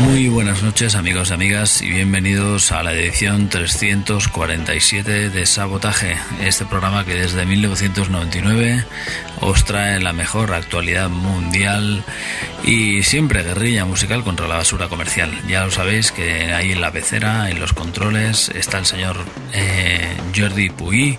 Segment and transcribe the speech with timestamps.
[0.00, 6.64] Muy buenas noches amigos y amigas y bienvenidos a la edición 347 de Sabotaje, este
[6.64, 8.84] programa que desde 1999
[9.40, 12.04] os trae la mejor actualidad mundial
[12.64, 15.30] y siempre guerrilla musical contra la basura comercial.
[15.48, 19.16] Ya lo sabéis que ahí en la pecera, en los controles, está el señor
[19.52, 21.18] eh, Jordi Puy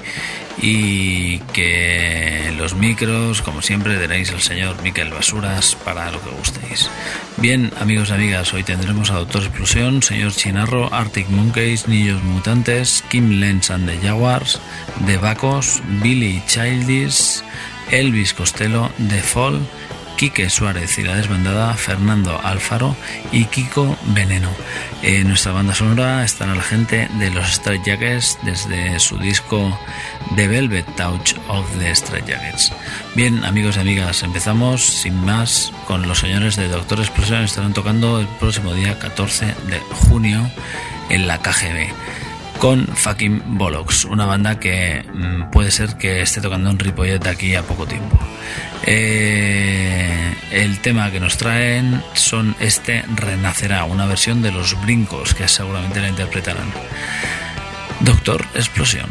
[0.61, 6.89] y que los micros, como siempre, tenéis el señor Miquel Basuras para lo que gustéis.
[7.37, 13.03] Bien, amigos y amigas, hoy tendremos a Doctor Explosión, señor Chinarro, Arctic Monkeys, Niños Mutantes,
[13.09, 14.59] Kim Lenz and the Jaguars,
[15.05, 17.41] The Bacos, Billy Childish,
[17.91, 19.59] Elvis Costello, The Fall,
[20.19, 22.93] Quique Suárez y la desbandada, Fernando Alfaro
[23.31, 24.49] y Kiko Veneno.
[25.01, 29.79] En nuestra banda sonora estará la gente de los Straight Jackets desde su disco
[30.35, 32.73] The Velvet Touch of the Straight Jackets.
[33.15, 37.45] Bien, amigos y amigas, empezamos sin más con los señores de Doctor Explosión.
[37.45, 40.51] Estarán tocando el próximo día 14 de junio
[41.07, 41.93] en la KGB
[42.59, 47.55] con Fucking Bollocks, una banda que mmm, puede ser que esté tocando en Ripollet aquí
[47.55, 48.19] a poco tiempo.
[48.91, 55.47] Eh, el tema que nos traen son este Renacerá, una versión de Los Brincos que
[55.47, 56.73] seguramente la interpretarán.
[57.99, 59.09] Doctor Explosión.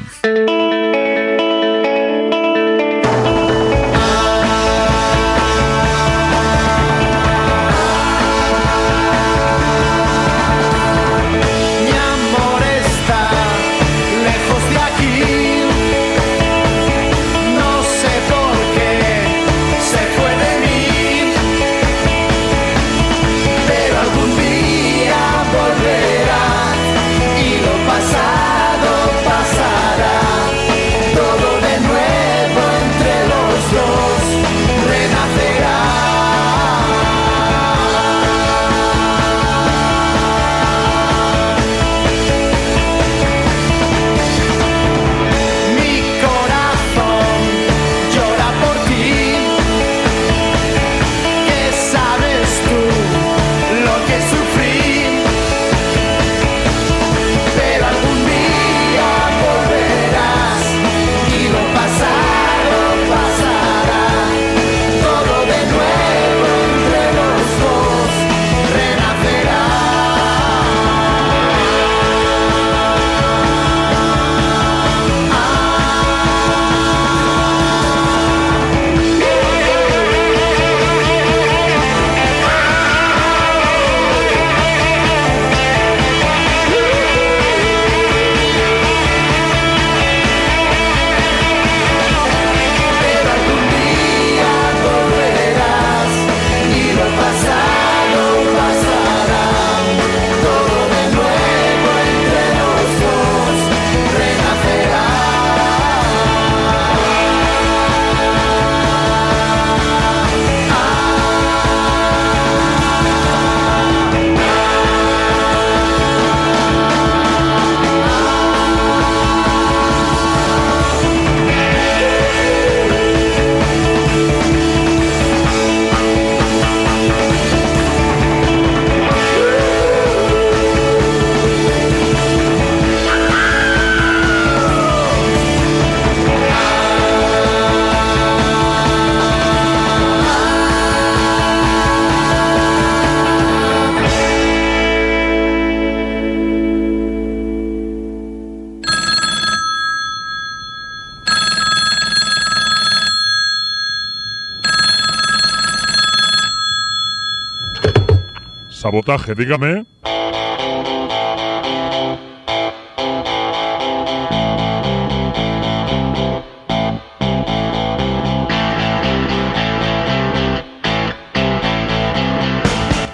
[159.37, 159.85] Dígame.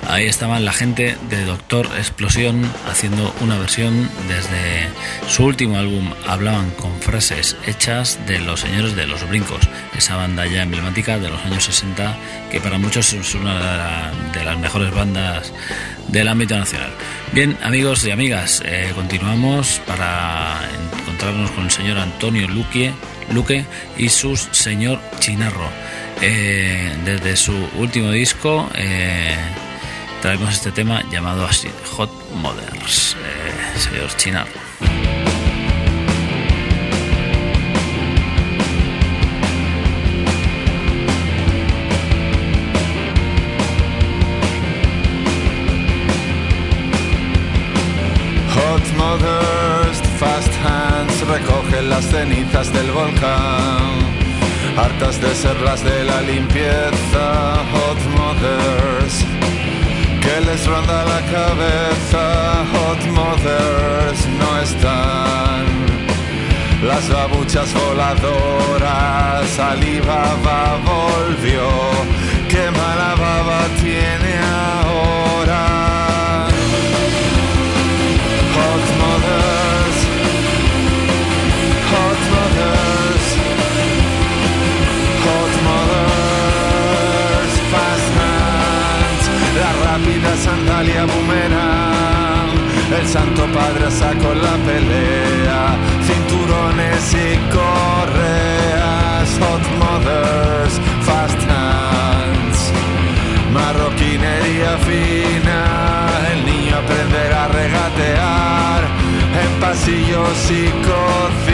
[0.09, 4.89] Ahí estaban la gente de Doctor Explosión haciendo una versión desde
[5.29, 6.13] su último álbum.
[6.27, 11.31] Hablaban con frases hechas de los señores de los brincos, esa banda ya emblemática de
[11.31, 12.17] los años 60
[12.51, 14.13] que para muchos es una
[14.45, 15.53] las mejores bandas
[16.09, 16.91] del ámbito nacional.
[17.33, 20.61] Bien, amigos y amigas, eh, continuamos para
[21.01, 22.93] encontrarnos con el señor Antonio Luque,
[23.33, 23.65] Luque
[23.97, 25.69] y su señor Chinarro.
[26.21, 29.37] Eh, desde su último disco, eh,
[30.23, 33.17] traemos este tema llamado así, Hot Mothers,
[33.77, 34.94] señor Chinarro.
[51.39, 53.91] Recogen las cenizas del volcán,
[54.77, 57.25] hartas de ser las de la limpieza.
[57.73, 59.15] Hot Mothers,
[60.25, 62.23] que les ronda la cabeza.
[62.73, 65.65] Hot Mothers no están.
[66.91, 70.61] Las babuchas voladoras, Alibaba
[70.93, 71.67] volvió.
[72.49, 74.24] Qué mala baba tiene
[90.37, 92.53] sandalia boomerang,
[92.99, 95.77] el santo padre sacó la pelea,
[96.09, 100.75] cinturones y correas, hot mothers,
[101.07, 102.59] fast hands,
[103.53, 105.61] marroquinería fina,
[106.33, 108.81] el niño aprenderá a regatear
[109.43, 111.54] en pasillos y cocinas.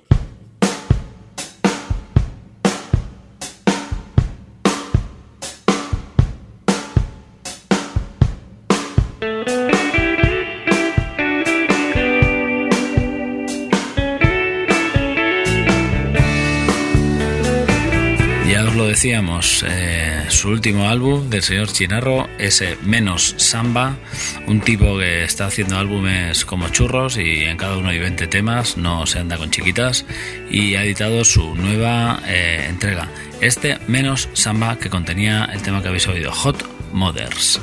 [19.01, 23.97] Decíamos, eh, su último álbum del señor Chinarro, ese Menos Samba,
[24.45, 28.77] un tipo que está haciendo álbumes como churros y en cada uno hay 20 temas,
[28.77, 30.05] no se anda con chiquitas,
[30.51, 33.09] y ha editado su nueva eh, entrega,
[33.41, 37.59] este Menos Samba que contenía el tema que habéis oído, Hot Mothers.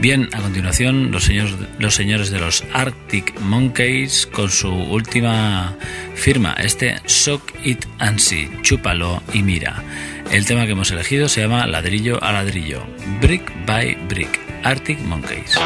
[0.00, 5.76] Bien, a continuación los señores, los señores de los Arctic Monkeys con su última
[6.14, 9.82] firma, este Sock It and See, chúpalo y mira.
[10.30, 12.82] El tema que hemos elegido se llama Ladrillo a ladrillo,
[13.20, 15.58] Brick by Brick, Arctic Monkeys.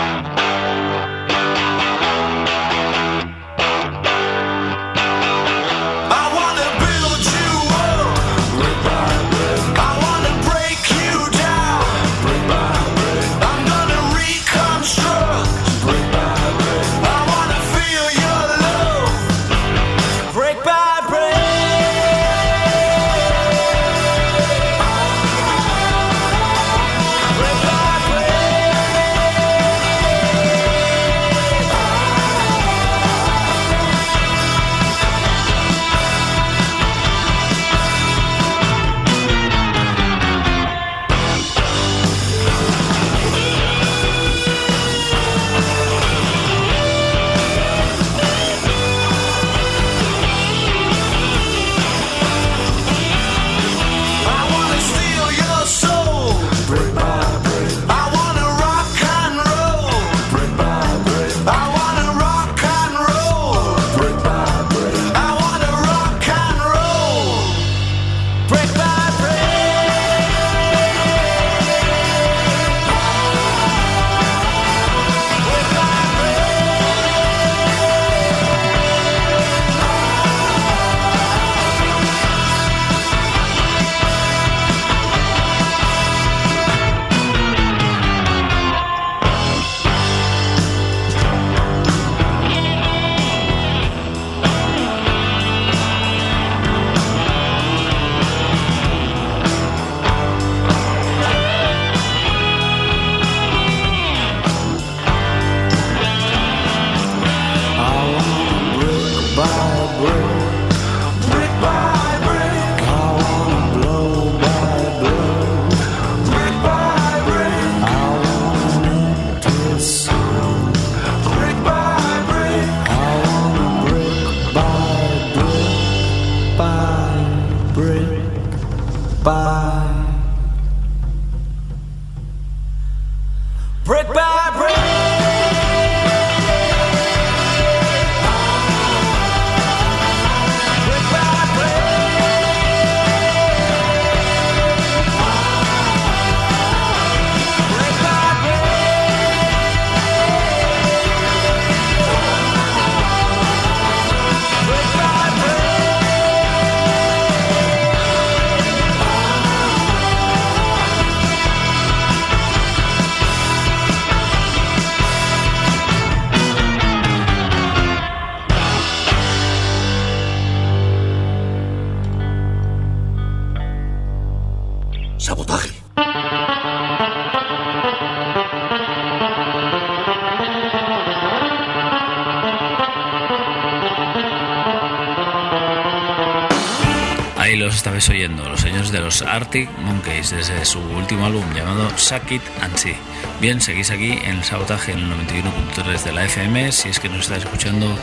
[189.33, 192.95] Arctic Monkeys, desde su último álbum llamado Suck It and See.
[193.41, 197.09] Bien, seguís aquí en el sabotaje en el 91.3 de la FM, si es que
[197.09, 197.97] nos estáis escuchando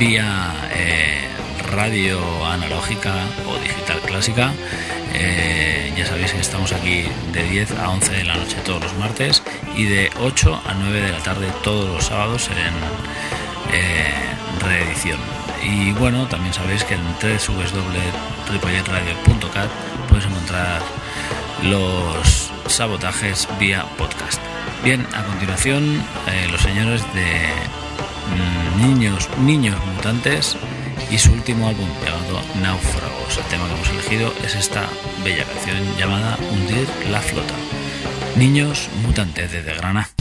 [0.00, 1.28] vía eh,
[1.70, 3.14] radio analógica
[3.48, 4.52] o digital clásica.
[5.12, 8.94] Eh, ya sabéis que estamos aquí de 10 a 11 de la noche todos los
[8.94, 9.44] martes
[9.76, 12.74] y de 8 a 9 de la tarde todos los sábados en
[13.78, 14.12] eh,
[14.58, 15.20] reedición.
[15.62, 19.70] Y bueno, también sabéis que en www.tripolletradio.cat
[20.14, 20.80] puedes encontrar
[21.64, 24.40] los sabotajes vía podcast.
[24.84, 27.48] Bien, a continuación, eh, los señores de
[28.30, 30.56] mm, Niños, Niños Mutantes
[31.10, 33.38] y su último álbum llamado Náufragos.
[33.38, 34.84] El tema que hemos elegido es esta
[35.24, 37.54] bella canción llamada Hundir la flota.
[38.36, 40.13] Niños Mutantes desde Granada.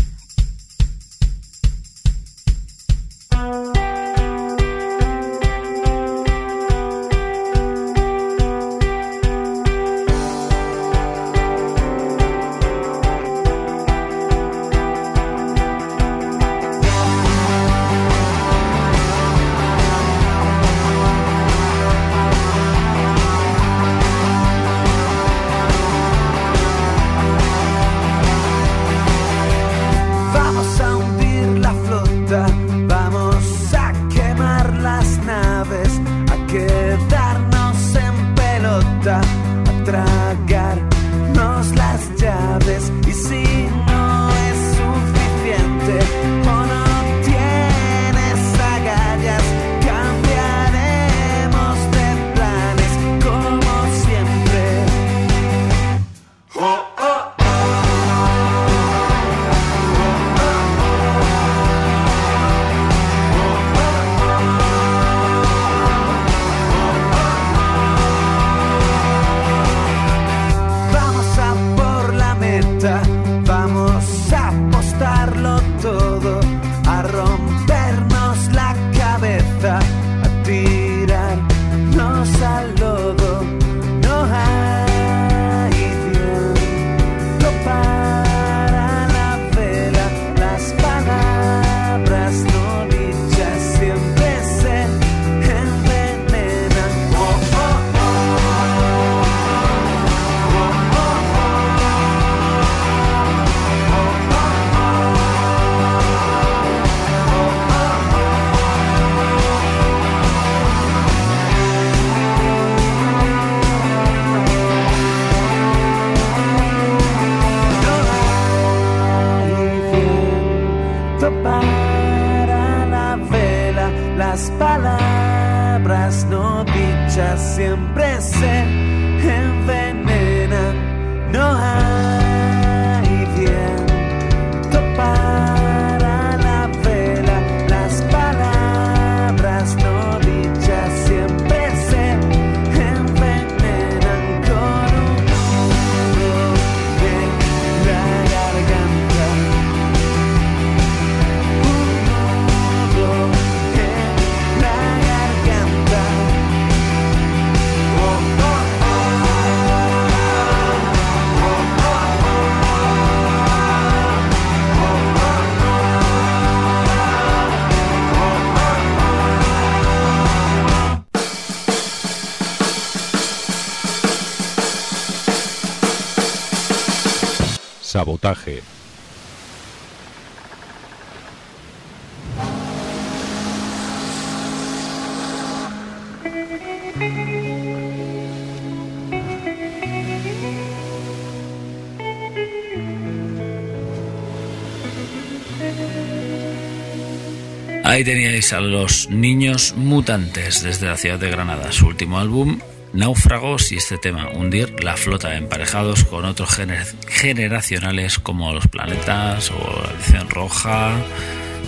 [197.83, 202.59] Ahí teníais a los niños mutantes desde la ciudad de Granada, su último álbum,
[202.93, 209.51] Náufragos y este tema, hundir la flota, emparejados con otro género, generacionales como Los Planetas
[209.51, 210.95] o La Edición Roja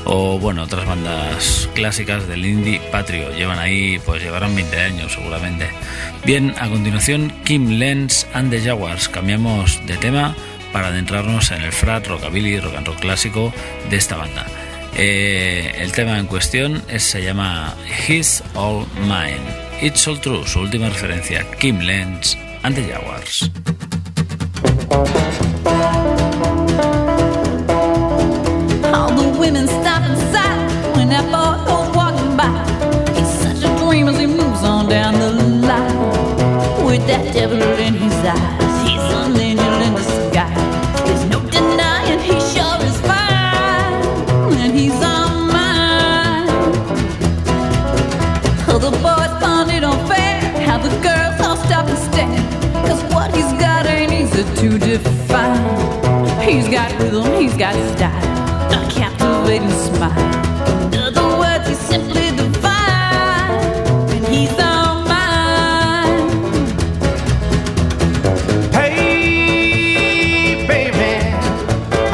[0.08, 3.32] o bueno, otras bandas clásicas del indie patrio.
[3.36, 5.68] Llevan ahí, pues llevarán 20 años seguramente.
[6.26, 9.10] Bien, a continuación, Kim Lenz and the Jaguars.
[9.10, 10.36] Cambiamos de tema
[10.72, 13.54] para adentrarnos en el frat, rockabilly, rock and roll clásico
[13.90, 14.46] de esta banda.
[14.98, 17.74] Eh, el tema en cuestión es- se llama
[18.08, 19.42] His All Mine.
[19.82, 23.50] It's All True, su última referencia, Kim Lenz and the Jaguars.
[56.56, 60.18] He's got rhythm, he's got style, a captivating smile.
[60.94, 63.52] In other words, he's simply divine,
[64.16, 66.30] and he's all mine.
[68.72, 71.14] Hey, baby,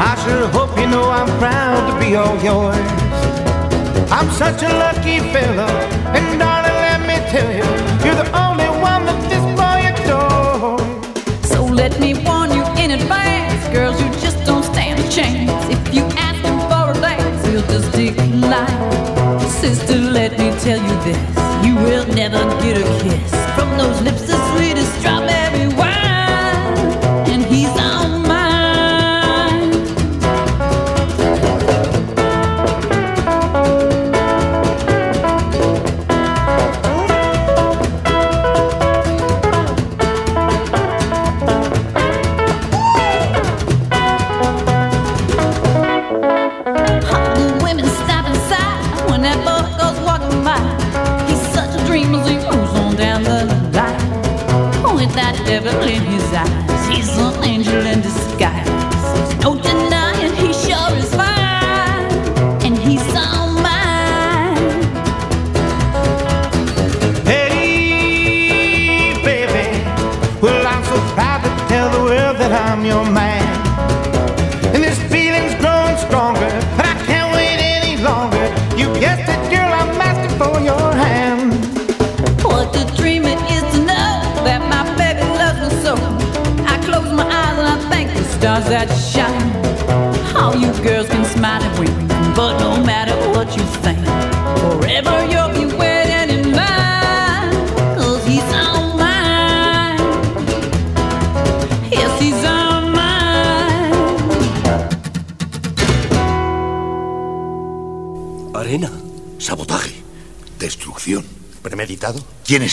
[0.08, 2.76] I sure hope you know I'm proud to be all yours.
[4.10, 5.72] I'm such a lucky fellow,
[6.16, 7.68] and darling, let me tell you,
[19.62, 21.16] Sister, let me tell you this,
[21.64, 24.21] you will never get a kiss from those lips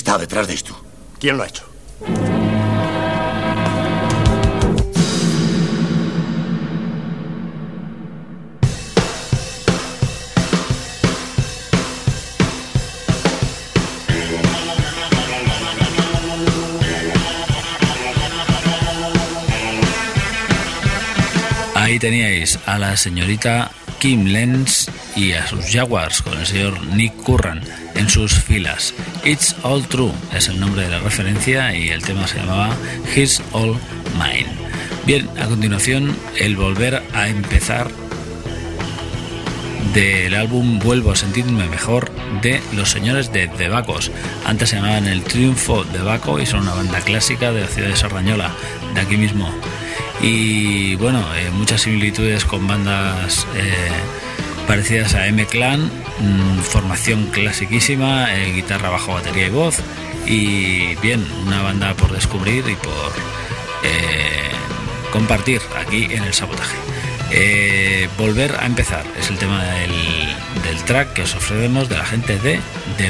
[0.10, 0.76] está detrás de esto?
[1.20, 1.70] ¿Quién lo ha hecho?
[21.76, 27.16] Ahí teníais a la señorita Kim Lenz y a sus Jaguars con el señor Nick
[27.18, 27.62] Curran
[27.96, 28.94] en sus filas.
[29.26, 32.76] It's All True es el nombre de la referencia y el tema se llamaba
[33.14, 33.78] His All
[34.14, 34.48] Mine.
[35.06, 37.92] Bien, a continuación el volver a empezar
[39.94, 42.10] del álbum Vuelvo a sentirme mejor
[42.42, 44.12] de los señores de The Bacos.
[44.46, 47.90] Antes se llamaban El Triunfo de Baco y son una banda clásica de la ciudad
[47.90, 48.52] de Sardañola,
[48.96, 49.54] de aquí mismo.
[50.22, 53.90] Y bueno, eh, muchas similitudes con bandas eh,
[54.68, 55.86] parecidas a M-Clan,
[56.20, 59.78] mm, formación clasiquísima, eh, guitarra, bajo, batería y voz.
[60.26, 63.40] Y bien, una banda por descubrir y por
[65.12, 66.76] compartir aquí en el sabotaje.
[68.18, 69.92] Volver a empezar es el tema del,
[70.64, 72.60] del track que os ofrecemos de la gente de
[72.98, 73.10] De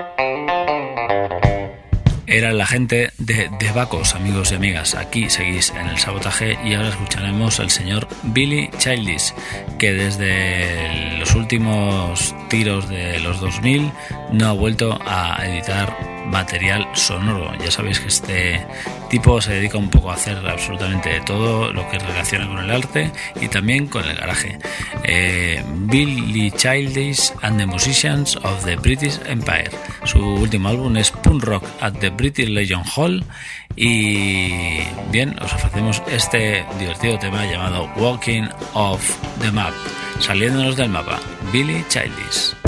[2.31, 4.95] Era la gente de De Bacos, amigos y amigas.
[4.95, 9.33] Aquí seguís en el sabotaje y ahora escucharemos al señor Billy Childish,
[9.77, 13.91] que desde los últimos tiros de los 2000
[14.31, 17.53] no ha vuelto a editar material sonoro.
[17.63, 18.65] Ya sabéis que este
[19.09, 23.11] tipo se dedica un poco a hacer absolutamente todo lo que relaciona con el arte
[23.39, 24.57] y también con el garaje.
[25.03, 29.69] Eh, Billy Childish and the Musicians of the British Empire.
[30.05, 33.23] Su último álbum es Punk Rock at the British Legion Hall
[33.75, 34.79] y
[35.11, 39.73] bien, os ofrecemos este divertido tema llamado Walking Off the Map,
[40.19, 41.19] saliéndonos del mapa.
[41.51, 42.60] Billy Childish.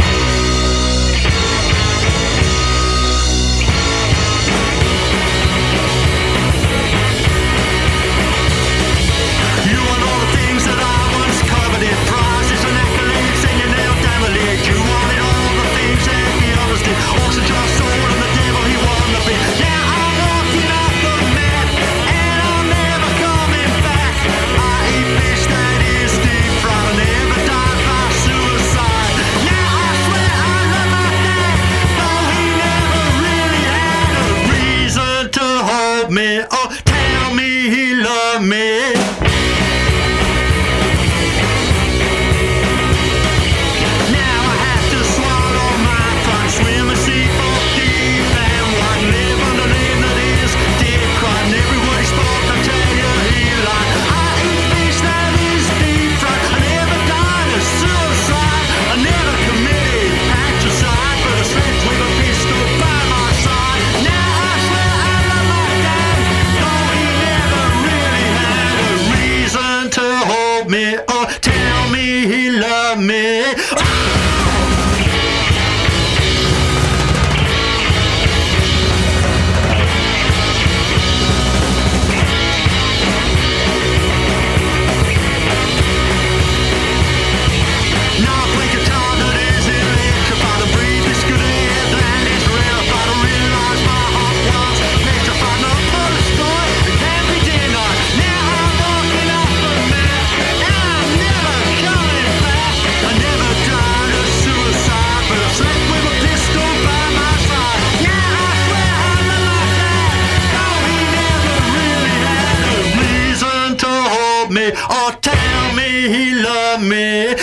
[114.90, 117.36] oh tell me he loved me.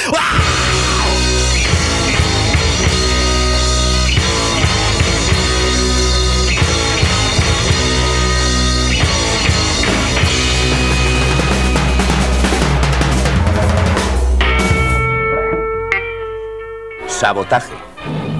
[17.20, 17.74] Sabotaje.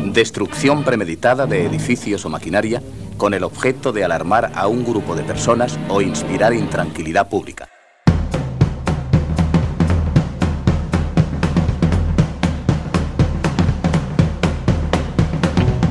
[0.07, 2.83] Destrucción premeditada de edificios o maquinaria
[3.19, 7.69] con el objeto de alarmar a un grupo de personas o inspirar intranquilidad pública.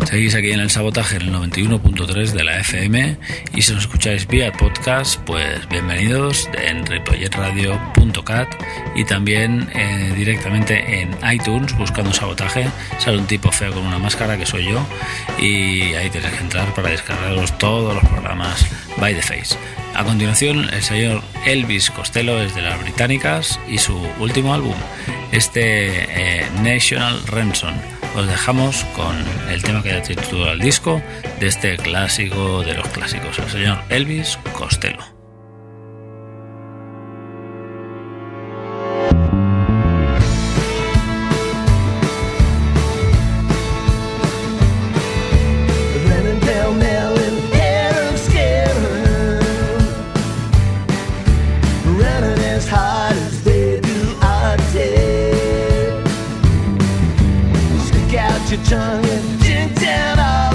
[0.10, 3.17] Seguís aquí en el sabotaje en el 91.3 de la FM
[3.54, 8.48] y si nos escucháis vía podcast, pues bienvenidos en reproyetradio.cat
[8.95, 12.65] y también eh, directamente en iTunes buscando sabotaje.
[12.98, 14.84] Sale un tipo feo con una máscara que soy yo
[15.38, 18.65] y ahí tenéis que entrar para descargaros todos los programas
[18.98, 19.56] by the face.
[19.93, 24.76] A continuación, el señor Elvis Costello es de las británicas y su último álbum,
[25.32, 27.76] este eh, National Ransom
[28.15, 29.15] os dejamos con
[29.50, 31.02] el tema que da título al disco
[31.39, 35.18] de este clásico de los clásicos, el señor Elvis Costello.
[58.51, 60.48] your tongue and dig down all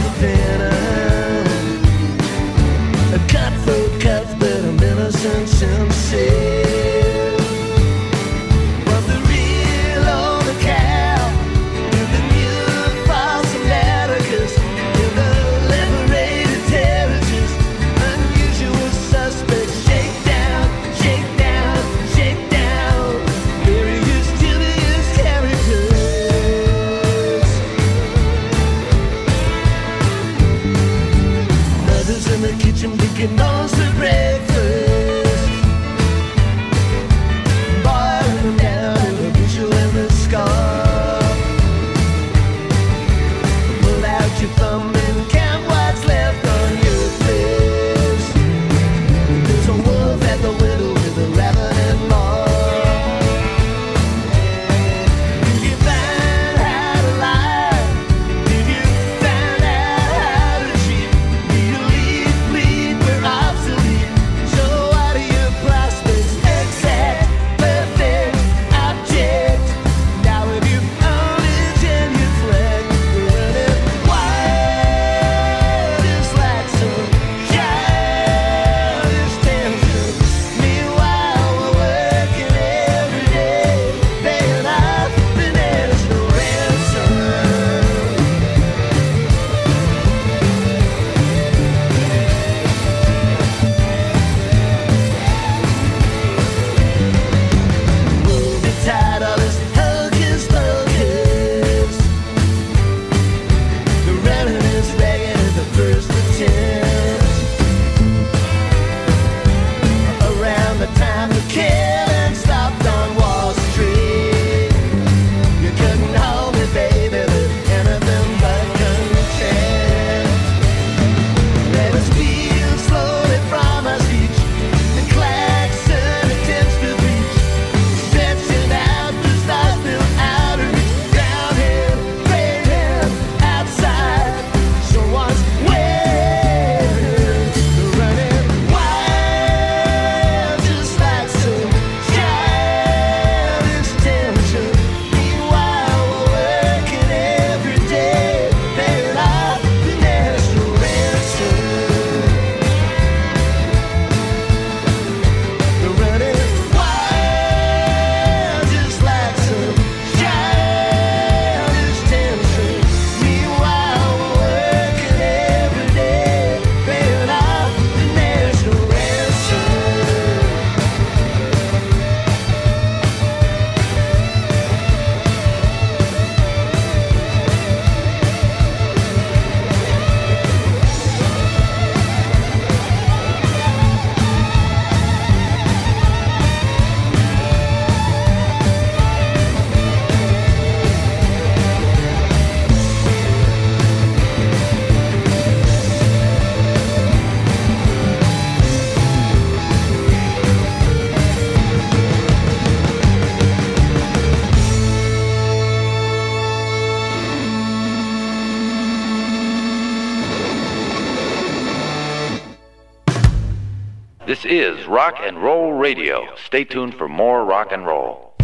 [214.34, 216.26] This is Rock and Roll Radio.
[216.44, 218.34] Stay tuned for more rock and roll.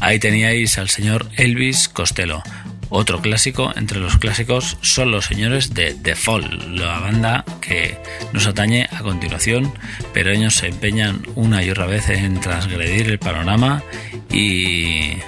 [0.00, 2.42] Ahí teníais al señor Elvis Costello.
[2.88, 7.96] Otro clásico entre los clásicos son los señores de The Fall, la banda que
[8.32, 9.72] nos atañe a continuación,
[10.12, 13.84] pero ellos se empeñan una y otra vez en transgredir el panorama
[14.32, 15.18] y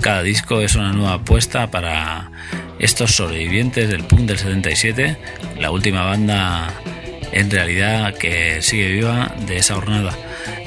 [0.00, 2.30] cada disco es una nueva apuesta para
[2.84, 5.16] estos sobrevivientes del punk del 77,
[5.58, 6.74] la última banda
[7.32, 10.14] en realidad que sigue viva de esa jornada.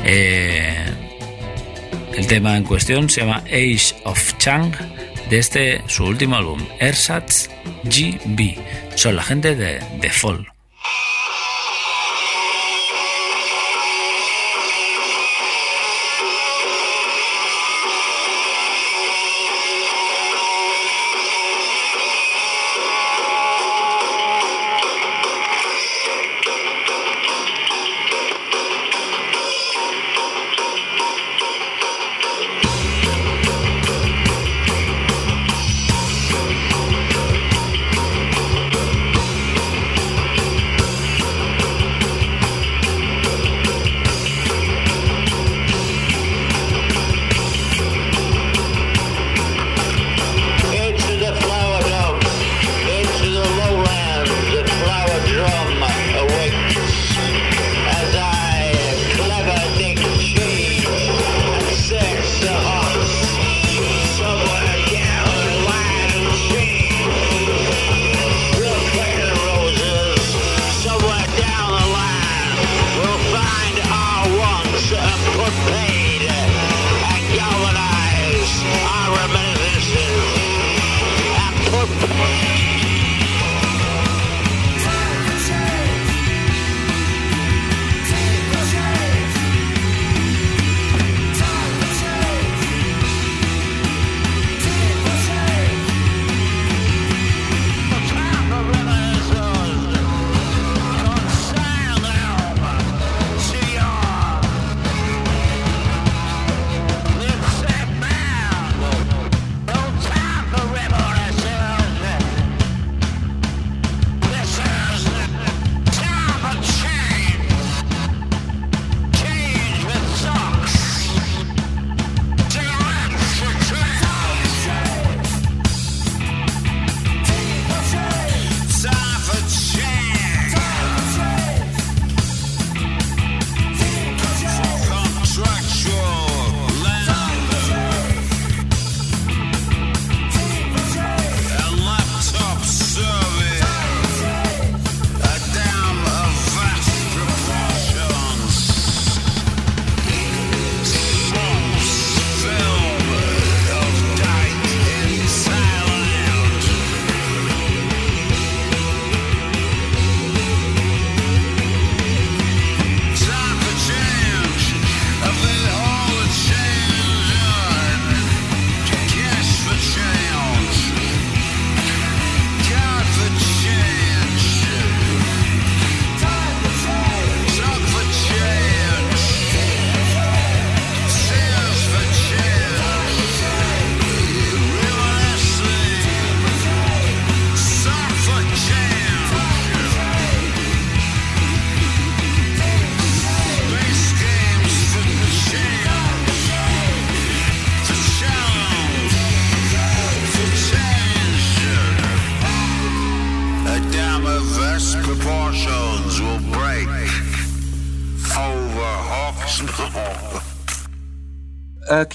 [0.03, 0.73] Eh,
[2.15, 4.73] el tema en cuestión se llama Age of Chang
[5.29, 7.49] de este su último álbum, Ersatz
[7.83, 8.55] GB.
[8.95, 10.56] Son la gente de The Fall.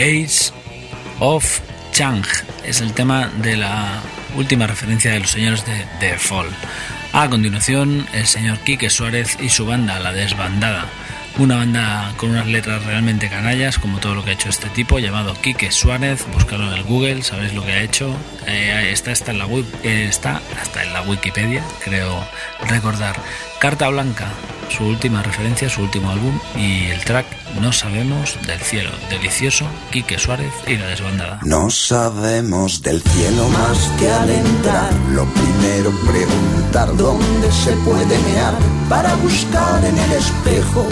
[0.00, 0.50] Age
[1.18, 1.60] of
[1.92, 2.24] Chang
[2.64, 4.00] es el tema de la
[4.34, 6.48] última referencia de los señores de The Fall.
[7.12, 10.86] A continuación, el señor Quique Suárez y su banda, La Desbandada.
[11.38, 14.98] Una banda con unas letras realmente canallas, como todo lo que ha hecho este tipo,
[14.98, 16.24] llamado Quique Suárez.
[16.32, 18.16] Buscarlo en el Google, sabéis lo que ha hecho.
[18.46, 22.26] Eh, está, en la, wi- eh, está hasta en la Wikipedia, creo
[22.68, 23.16] recordar.
[23.60, 24.28] Carta Blanca,
[24.70, 27.26] su última referencia, su último álbum y el track
[27.60, 28.90] No sabemos del cielo.
[29.10, 31.40] Delicioso, Quique Suárez y la desbandada.
[31.44, 34.92] No sabemos del cielo más que al entrar.
[35.10, 38.54] Lo primero preguntar dónde se puede mear
[38.88, 40.86] para buscar en el espejo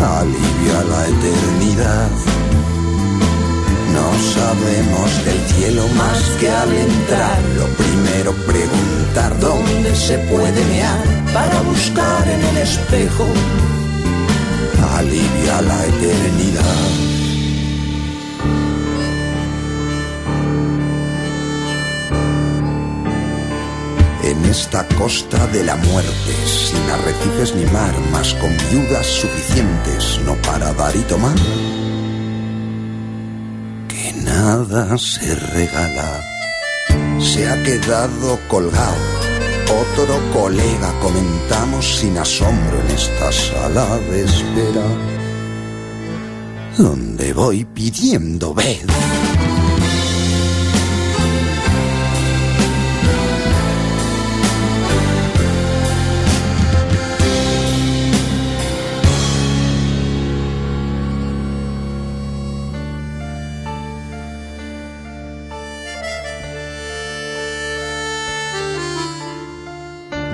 [0.00, 2.47] alivio a la eternidad.
[3.92, 7.42] No sabemos del cielo más que al entrar.
[7.56, 13.26] Lo primero preguntar dónde se puede mear para buscar en el espejo
[14.96, 17.08] alivio a la eternidad.
[24.24, 30.34] En esta costa de la muerte, sin arrecifes ni mar, más con viudas suficientes, no
[30.42, 31.38] para dar y tomar,
[34.38, 36.10] nada se regala,
[37.18, 39.04] se ha quedado colgado.
[39.82, 44.86] Otro colega comentamos sin asombro en esta sala de espera,
[46.76, 48.86] donde voy pidiendo ved.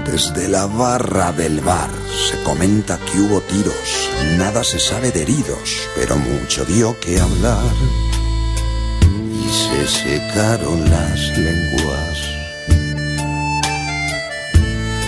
[0.05, 1.91] Desde la barra del bar
[2.29, 7.73] se comenta que hubo tiros, nada se sabe de heridos, pero mucho dio que hablar.
[9.03, 12.35] Y se secaron las lenguas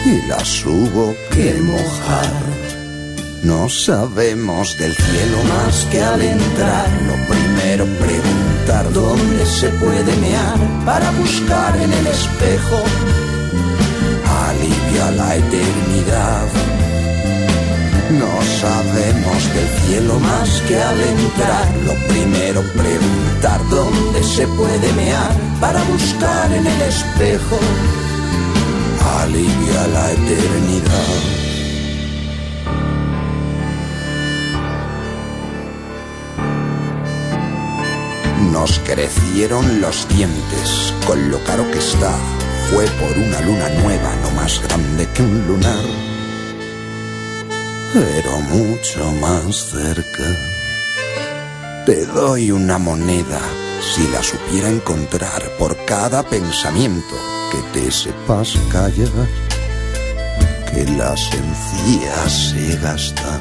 [0.07, 2.33] y las hubo que mojar.
[3.43, 10.59] No sabemos del cielo más que al entrar, lo primero preguntar dónde se puede mear
[10.85, 12.83] para buscar en el espejo
[15.05, 16.49] la eternidad.
[18.11, 25.33] No sabemos del cielo más que al entrar, lo primero preguntar dónde se puede mear
[25.61, 27.59] para buscar en el espejo
[29.21, 31.47] alivio a la eternidad.
[38.53, 42.13] Nos crecieron los dientes con lo caro que está
[42.71, 45.85] fue por una luna nueva, no más grande que un lunar,
[47.93, 50.25] pero mucho más cerca.
[51.85, 53.41] Te doy una moneda
[53.81, 57.17] si la supiera encontrar por cada pensamiento
[57.53, 59.29] que te sepas callar,
[60.73, 63.41] que las encías se gastan,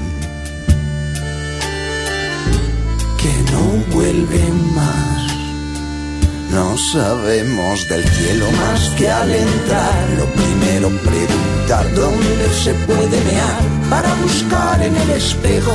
[3.17, 5.14] que no vuelven más.
[6.55, 10.09] No sabemos del cielo más que al entrar.
[10.17, 15.73] Lo primero preguntar dónde se puede mear para buscar en el espejo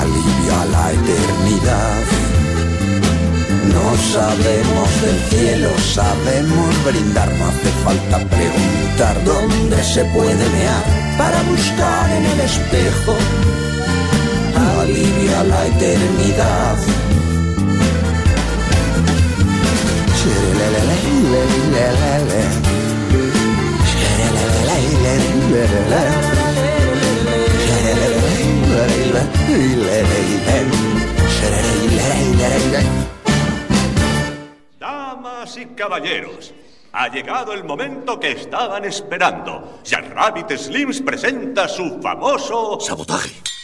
[0.00, 2.02] alivio a la eternidad.
[3.74, 10.84] No sabemos del cielo, sabemos brindar, no hace falta preguntar dónde se puede mear
[11.16, 13.14] para buscar en el espejo
[14.80, 17.15] alivio a la eternidad.
[34.78, 36.52] Damas y caballeros,
[36.92, 39.80] ha llegado el momento que estaban esperando.
[40.14, 42.78] Rabbit Slims presenta su famoso...
[42.80, 43.55] Sabotaje.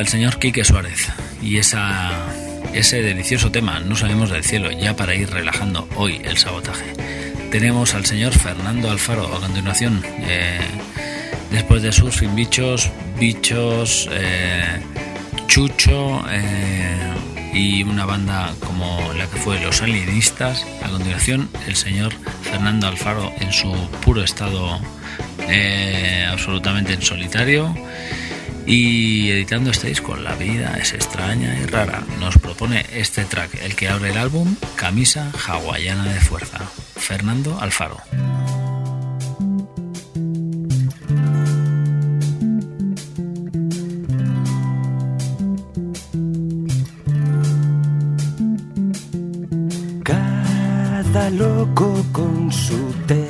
[0.00, 1.08] El señor Quique Suárez
[1.42, 2.10] y esa,
[2.72, 6.92] ese delicioso tema, No sabemos del cielo, ya para ir relajando hoy el sabotaje.
[7.50, 10.60] Tenemos al señor Fernando Alfaro a continuación, eh,
[11.50, 14.80] después de sus Bichos, Bichos, eh,
[15.46, 17.14] Chucho eh,
[17.54, 20.66] y una banda como la que fue Los Alienistas.
[20.82, 23.72] A continuación, el señor Fernando Alfaro en su
[24.04, 24.80] puro estado,
[25.48, 27.74] eh, absolutamente en solitario
[28.70, 33.74] Y editando este disco, La vida es extraña y rara, nos propone este track, el
[33.74, 36.58] que abre el álbum, Camisa hawaiana de fuerza,
[36.94, 37.96] Fernando Alfaro.
[50.04, 53.27] Cada loco con su tema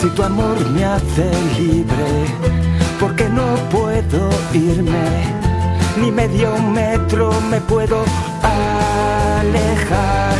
[0.00, 2.26] Si tu amor me hace libre,
[3.00, 5.24] porque no puedo irme,
[5.98, 8.04] ni medio metro me puedo
[9.40, 10.36] alejar.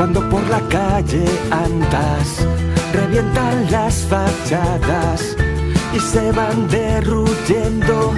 [0.00, 2.46] Cuando por la calle andas,
[2.90, 5.36] revientan las fachadas
[5.92, 8.14] y se van derruyendo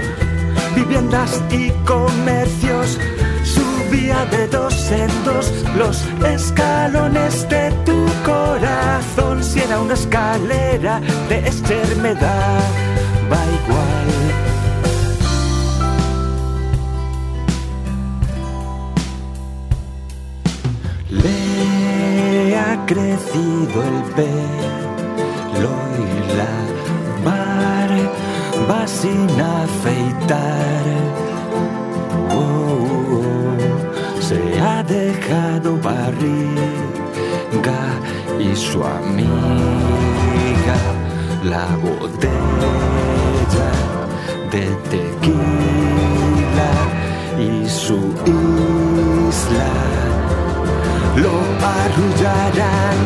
[0.77, 3.01] viviendas y comercios.
[3.43, 9.43] Subía de dos en dos los escalones de tu corazón.
[9.43, 12.63] Si era una escalera de extremidad,
[13.29, 14.22] va igual.
[22.87, 26.09] Crecido el pelo y
[26.39, 26.55] la
[27.25, 30.85] barba sin afeitar.
[32.35, 33.23] Oh,
[34.21, 36.53] se ha dejado barriga
[38.39, 39.33] y su amiga
[41.45, 42.93] la botella
[44.51, 46.73] de tequila
[47.39, 47.99] y su
[49.29, 50.22] isla
[51.17, 51.35] lo
[51.79, 52.99] arrullarán.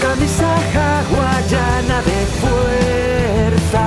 [0.00, 3.84] Camisa hawaiana de fuerza,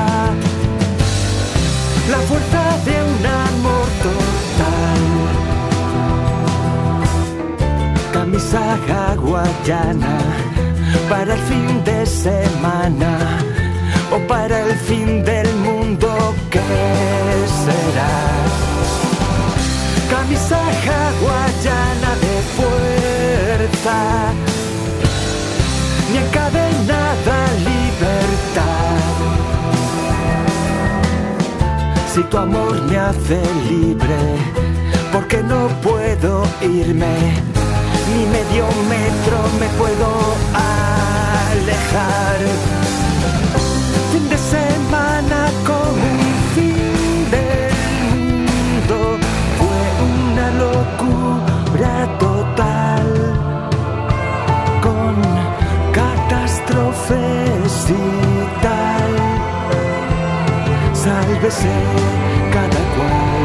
[2.09, 5.01] la fuerza de un amor total.
[8.13, 10.17] Camisa hawaiana
[11.09, 13.17] para el fin de semana
[14.11, 16.59] o para el fin del mundo que
[17.63, 18.29] será
[20.09, 22.28] camisa hawaiana de
[23.59, 24.31] fuerza,
[26.11, 28.99] ni encadenada libertad.
[32.13, 34.17] Si tu amor me hace libre,
[35.11, 37.15] porque no puedo irme,
[38.09, 40.09] ni medio metro me puedo
[41.51, 42.39] alejar.
[61.49, 61.67] Sálvese
[62.51, 63.29] cada cual.
[63.29, 63.38] Fin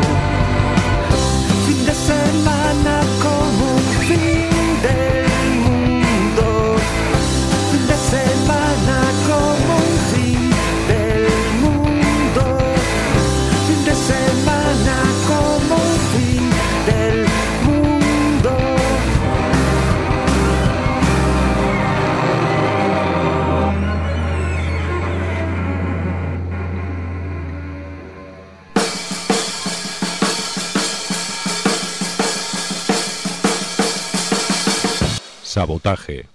[35.54, 36.26] Sabotaje.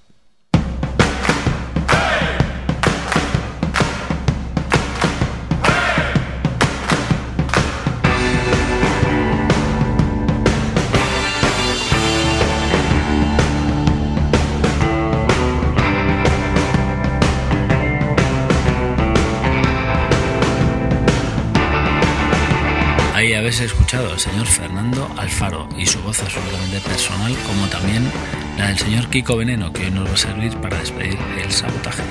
[23.66, 28.10] Escuchado al señor Fernando Alfaro y su voz absolutamente personal, como también
[28.58, 32.04] la del señor Kiko Veneno, que hoy nos va a servir para despedir el sabotaje.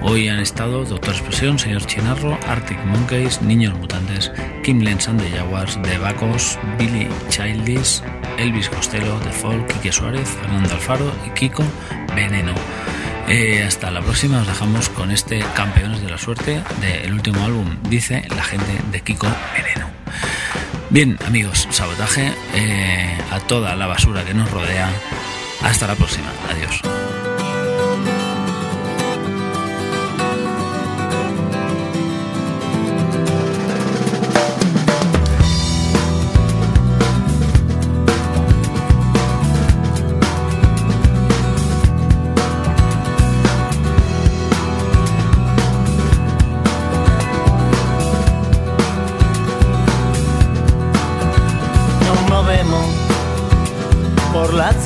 [0.00, 4.30] Hoy han estado Doctor Expresión, señor Chinarro, Arctic Monkeys, Niños Mutantes,
[4.62, 8.02] Kim Lensan de Jaguars, De Bacos, Billy Childish,
[8.38, 11.64] Elvis Costello, The Folk, Quique Suárez, Fernando Alfaro y Kiko
[12.14, 12.54] Veneno.
[13.28, 17.78] Eh, hasta la próxima, os dejamos con este Campeones de la Suerte del último álbum,
[17.88, 19.28] dice la gente de Kiko.
[20.92, 24.92] Bien, amigos, sabotaje eh, a toda la basura que nos rodea.
[25.62, 26.30] Hasta la próxima.
[26.50, 26.82] Adiós.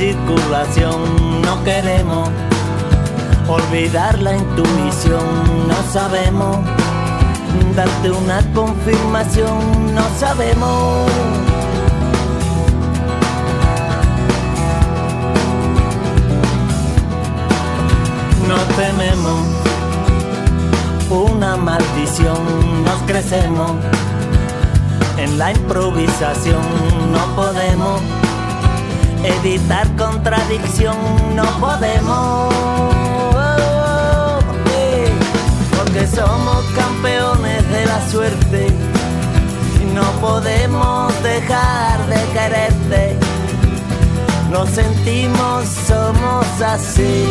[0.07, 2.29] Circulación, no queremos
[3.49, 5.27] olvidar la intuición,
[5.67, 6.59] no sabemos
[7.75, 11.11] darte una confirmación, no sabemos.
[18.47, 19.41] No tememos
[21.11, 23.73] una maldición, nos crecemos
[25.17, 26.63] en la improvisación,
[27.13, 28.01] no podemos
[29.27, 30.97] evitar contradicción,
[31.35, 32.55] no podemos.
[34.45, 35.13] ¿Por qué?
[35.77, 38.67] Porque somos campeones de la suerte
[39.83, 43.17] y no podemos dejar de quererte.
[44.51, 47.25] Nos sentimos, somos así.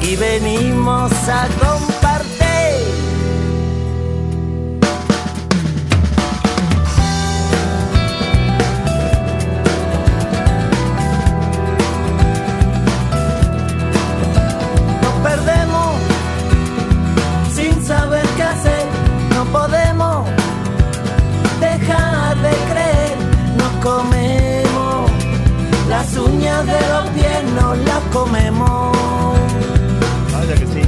[0.00, 2.05] Y venimos a compartir.
[26.16, 28.96] Las uñas de los pies, nos las comemos.
[30.32, 30.82] Vaya que sí.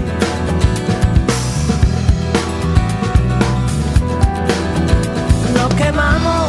[5.55, 6.47] Nos quemamos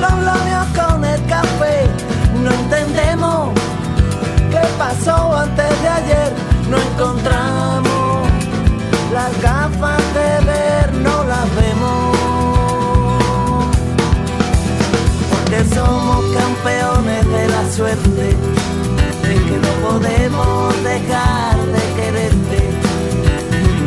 [0.00, 1.88] los labios con el café.
[2.42, 3.50] No entendemos
[4.50, 6.32] qué pasó antes de ayer.
[6.70, 8.28] No encontramos
[9.12, 12.16] las gafas de ver, no las vemos.
[15.30, 17.21] Porque somos campeones
[17.72, 18.36] suerte.
[19.22, 22.60] De que no podemos dejar de quererte.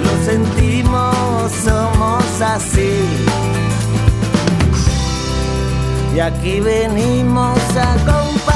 [0.04, 2.94] Lo sentimos, somos así.
[6.16, 8.55] Y aquí venimos a compartir.